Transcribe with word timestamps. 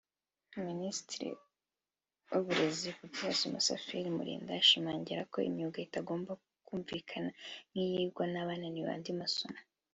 Minisitiri 0.67 1.29
w’uburezi 2.31 2.81
Dr 2.91 2.95
Papias 3.01 3.39
Musafiri 3.53 4.15
Malimba 4.17 4.51
ashimangira 4.61 5.21
ko 5.31 5.37
imyuga 5.49 5.77
itagomba 5.87 6.31
kumvikana 6.67 7.29
nk’iyigwa 7.71 8.23
n’abananiwe 8.31 8.89
andi 8.95 9.13
masomo 9.21 9.59